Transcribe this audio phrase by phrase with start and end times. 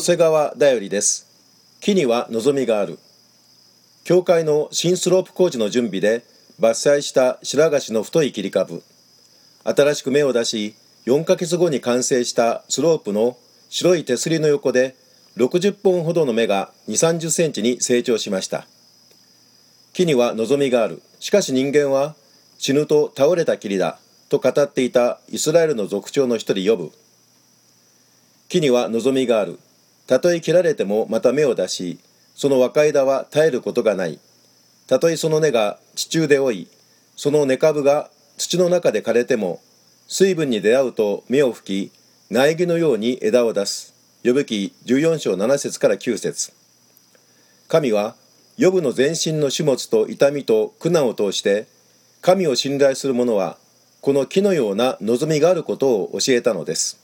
[0.00, 1.26] 瀬川だよりです。
[1.80, 2.98] 木には望みがある。
[4.04, 6.24] 教会の新スロープ工事の準備で
[6.60, 8.82] 伐採した白髪の太い切り株。
[9.64, 10.74] 新しく芽を出し
[11.06, 13.36] 4ヶ月後に完成したスロープの
[13.70, 14.94] 白い手すりの横で
[15.36, 18.66] 60本ほどの芽が2 3 0センチに成長しました。
[19.92, 21.02] 木には望みがある。
[21.20, 22.14] しかし人間は
[22.58, 23.98] 死ぬと倒れたきりだ
[24.28, 26.92] と語っていたイスラエルの族長の一人呼ぶ
[28.48, 29.58] 木には望みがある。
[30.06, 31.98] たとえ切られてもまた芽を出し
[32.34, 34.18] その若枝は絶えることがない。
[34.86, 36.68] たとえその根が地中で追い
[37.16, 39.60] その根株が土の中で枯れても
[40.08, 41.92] 水分に出会うと芽を吹き
[42.30, 43.94] 苗木のように枝を出す。
[44.24, 46.52] 呼ぶ記14章7節から9節。
[47.68, 48.14] 神は
[48.56, 51.66] 予部の全身の種物と痛みと苦難を通して
[52.20, 53.58] 神を信頼する者は
[54.00, 57.03] この木のような望みがあることを教えたのです。